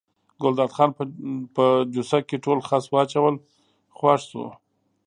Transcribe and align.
ګلداد 0.41 0.71
خان 0.75 0.89
په 1.55 1.65
جوسه 1.93 2.19
کې 2.27 2.37
ټول 2.45 2.59
خس 2.67 2.83
واچول 2.93 3.35
خوښ 3.97 4.21
شو. 4.31 4.45